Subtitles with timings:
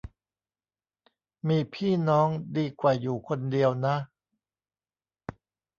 [1.47, 3.95] มีพี่น้องดีกว่าอยู่คนเดียวนะ